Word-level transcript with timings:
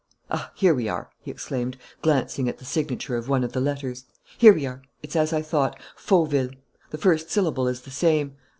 "Ah, 0.31 0.51
here 0.55 0.73
we 0.73 0.89
are!" 0.89 1.11
he 1.19 1.29
exclaimed, 1.29 1.77
glancing 2.01 2.49
at 2.49 2.57
the 2.57 2.65
signature 2.65 3.17
of 3.17 3.29
one 3.29 3.43
of 3.43 3.53
the 3.53 3.61
letters. 3.61 4.05
"Here 4.35 4.51
we 4.51 4.65
are! 4.65 4.81
It's 5.03 5.15
as 5.15 5.31
I 5.31 5.43
thought: 5.43 5.79
'Fauville.'... 5.95 6.55
The 6.89 6.97
first 6.97 7.29
syllable 7.29 7.67
is 7.67 7.81
the 7.81 7.91
same.... 7.91 8.35